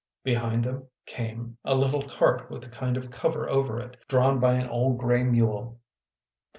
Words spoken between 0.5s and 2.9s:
them came a little cart with a